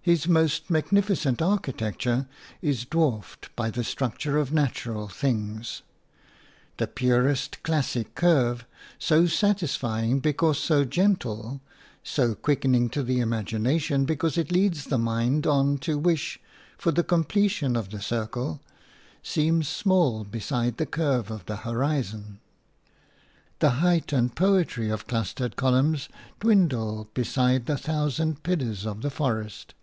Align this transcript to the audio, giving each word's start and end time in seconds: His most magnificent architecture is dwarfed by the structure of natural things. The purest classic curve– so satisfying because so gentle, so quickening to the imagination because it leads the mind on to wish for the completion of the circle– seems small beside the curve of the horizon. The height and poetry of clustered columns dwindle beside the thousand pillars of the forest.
His 0.00 0.28
most 0.28 0.70
magnificent 0.70 1.42
architecture 1.42 2.28
is 2.62 2.84
dwarfed 2.84 3.50
by 3.56 3.70
the 3.72 3.82
structure 3.82 4.38
of 4.38 4.52
natural 4.52 5.08
things. 5.08 5.82
The 6.76 6.86
purest 6.86 7.60
classic 7.64 8.14
curve– 8.14 8.68
so 9.00 9.26
satisfying 9.26 10.20
because 10.20 10.58
so 10.58 10.84
gentle, 10.84 11.60
so 12.04 12.36
quickening 12.36 12.88
to 12.90 13.02
the 13.02 13.18
imagination 13.18 14.04
because 14.04 14.38
it 14.38 14.52
leads 14.52 14.84
the 14.84 14.96
mind 14.96 15.44
on 15.44 15.76
to 15.78 15.98
wish 15.98 16.38
for 16.78 16.92
the 16.92 17.02
completion 17.02 17.74
of 17.74 17.90
the 17.90 18.00
circle– 18.00 18.60
seems 19.24 19.66
small 19.66 20.22
beside 20.22 20.76
the 20.76 20.86
curve 20.86 21.32
of 21.32 21.46
the 21.46 21.56
horizon. 21.66 22.38
The 23.58 23.70
height 23.82 24.12
and 24.12 24.36
poetry 24.36 24.88
of 24.88 25.08
clustered 25.08 25.56
columns 25.56 26.08
dwindle 26.38 27.10
beside 27.12 27.66
the 27.66 27.76
thousand 27.76 28.44
pillars 28.44 28.86
of 28.86 29.02
the 29.02 29.10
forest. 29.10 29.74